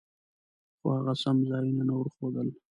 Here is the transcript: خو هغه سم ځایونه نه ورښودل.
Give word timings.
خو 0.79 0.87
هغه 0.97 1.13
سم 1.21 1.37
ځایونه 1.49 1.83
نه 1.87 1.93
ورښودل. 1.95 2.47